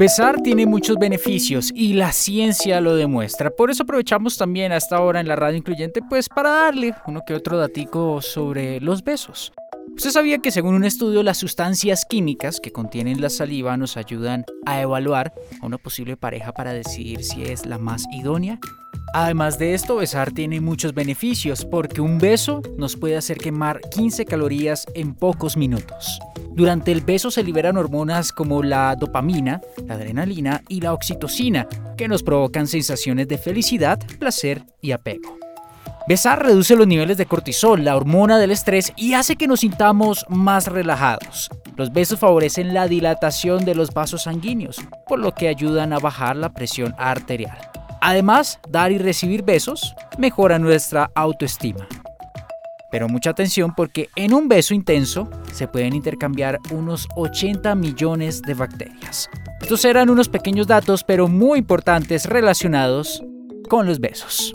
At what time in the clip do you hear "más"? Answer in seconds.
17.76-18.06, 40.28-40.66